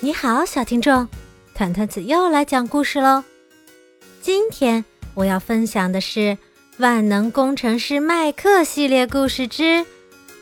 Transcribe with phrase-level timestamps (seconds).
[0.00, 1.08] 你好，小听众，
[1.56, 3.24] 团团子又来讲故事喽。
[4.22, 4.84] 今天
[5.14, 6.20] 我要分享的是
[6.76, 9.62] 《万能工程师麦克》系列故事之《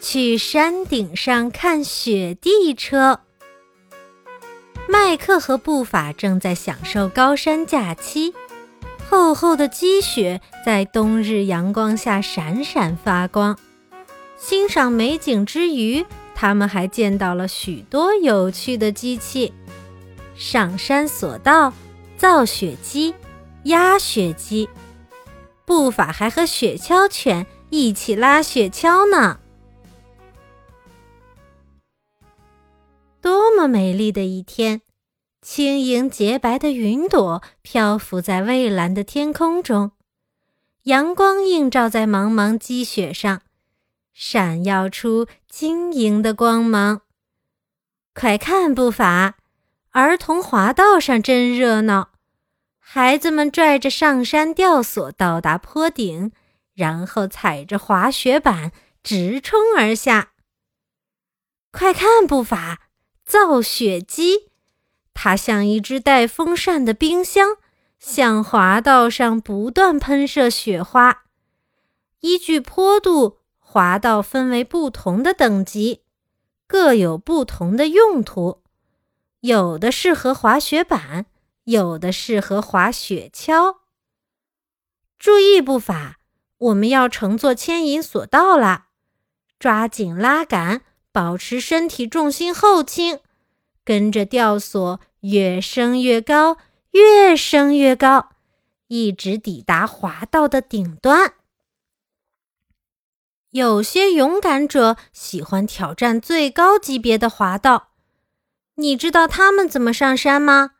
[0.00, 3.20] 去山顶上看雪地车》。
[4.88, 8.34] 麦克和布法正在享受高山假期，
[9.08, 13.56] 厚厚的积雪在冬日阳光下闪闪发光。
[14.36, 16.04] 欣赏美景之余，
[16.44, 19.50] 他们还见到了许多有趣的机器：
[20.36, 21.72] 上山索道、
[22.18, 23.14] 造雪机、
[23.62, 24.68] 压雪机。
[25.64, 29.40] 布法还和雪橇犬一起拉雪橇呢。
[33.22, 34.82] 多么美丽的一天！
[35.40, 39.92] 轻盈洁白的云朵漂浮在蔚蓝的天空中，
[40.82, 43.40] 阳光映照在茫茫积雪上。
[44.14, 47.02] 闪耀出晶莹的光芒。
[48.14, 49.34] 快看，步伐！
[49.90, 52.12] 儿童滑道上真热闹，
[52.78, 56.30] 孩子们拽着上山吊索到达坡顶，
[56.74, 58.70] 然后踩着滑雪板
[59.02, 60.30] 直冲而下。
[61.72, 62.82] 快看，步伐！
[63.24, 64.50] 造雪机，
[65.12, 67.56] 它像一只带风扇的冰箱，
[67.98, 71.24] 向滑道上不断喷射雪花。
[72.20, 73.40] 依据坡度。
[73.74, 76.02] 滑道分为不同的等级，
[76.68, 78.62] 各有不同的用途。
[79.40, 81.26] 有的适合滑雪板，
[81.64, 83.78] 有的适合滑雪橇。
[85.18, 86.20] 注意步伐，
[86.58, 88.84] 我们要乘坐牵引索道了，
[89.58, 93.18] 抓紧拉杆，保持身体重心后倾，
[93.84, 96.58] 跟着吊索越升越高，
[96.92, 98.28] 越升越高，
[98.86, 101.34] 一直抵达滑道的顶端。
[103.54, 107.90] 有些勇敢者喜欢挑战最高级别的滑道，
[108.74, 110.72] 你知道他们怎么上山吗？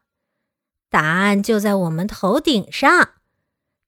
[0.90, 3.10] 答案就在我们头顶上。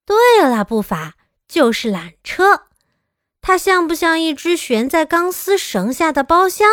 [0.05, 1.15] 对了，步伐
[1.49, 2.69] 就是缆车，
[3.41, 6.69] 它像不像一只悬在钢丝绳下的包厢？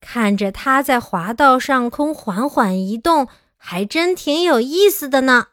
[0.00, 3.28] 看着它在滑道上空缓缓移动，
[3.58, 5.48] 还真挺有意思的呢。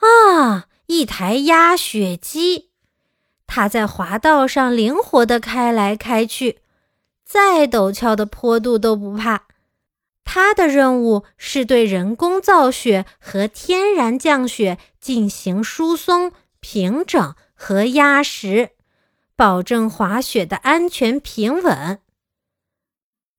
[0.00, 2.68] 啊，一台压雪机。
[3.52, 6.60] 它在滑道上灵活地开来开去，
[7.24, 9.42] 再陡峭的坡度都不怕。
[10.22, 16.30] 它的任务是对人工造雪和天然降雪进行疏松、
[16.60, 18.70] 平整和压实，
[19.34, 21.98] 保证滑雪的安全平稳。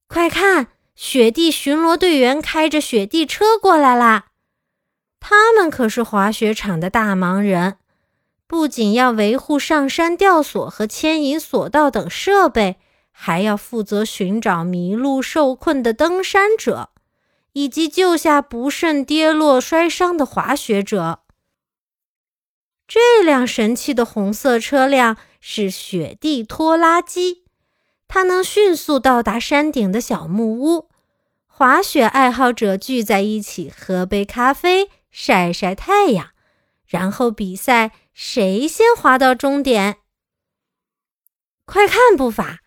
[0.10, 4.26] 快看，雪地巡逻队员开着雪地车过来啦！
[5.22, 7.78] 他们可是滑雪场的大忙人。
[8.52, 12.76] 不仅要维护上山吊索和牵引索道等设备，
[13.10, 16.90] 还要负责寻找迷路受困的登山者，
[17.54, 21.22] 以及救下不慎跌落摔伤的滑雪者。
[22.86, 27.46] 这辆神奇的红色车辆是雪地拖拉机，
[28.10, 30.90] 它能迅速到达山顶的小木屋。
[31.48, 36.32] 滑雪爱好者聚在一起，喝杯咖啡，晒晒太阳，
[36.86, 37.94] 然后比赛。
[38.14, 39.98] 谁先滑到终点？
[41.66, 42.60] 快看，步伐！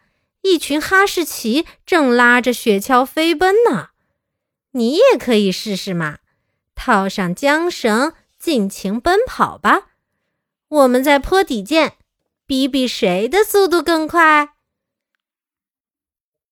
[0.42, 3.90] 一群哈士奇正拉着雪橇飞奔呢。
[4.72, 6.18] 你也可以试试嘛，
[6.74, 9.90] 套上缰绳，尽情奔跑吧。
[10.68, 11.96] 我们在坡底见，
[12.46, 14.53] 比比谁的速度更快。